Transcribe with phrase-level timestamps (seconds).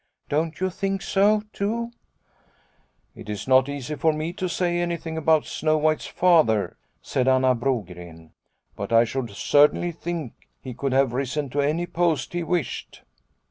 [0.29, 1.91] Don't you think so, too?""
[3.15, 7.53] It is not easy for me to say anything about Snow White's Father," said Anna
[7.53, 8.31] Brogren."
[8.75, 13.03] But I should certainly think he could have risen to any post he wished."